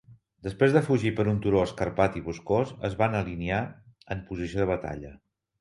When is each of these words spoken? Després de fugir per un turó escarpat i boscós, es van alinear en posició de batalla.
Després 0.45 0.71
de 0.77 0.81
fugir 0.87 1.11
per 1.19 1.25
un 1.33 1.41
turó 1.43 1.61
escarpat 1.67 2.17
i 2.21 2.25
boscós, 2.29 2.73
es 2.91 2.97
van 3.05 3.21
alinear 3.23 3.63
en 4.17 4.25
posició 4.31 4.65
de 4.65 4.71
batalla. 4.77 5.17